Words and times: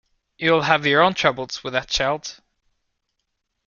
You’ll 0.39 0.63
have 0.63 0.87
your 0.87 1.03
own 1.03 1.13
troubles 1.13 1.63
with 1.63 1.73
that 1.73 1.87
child. 1.87 2.41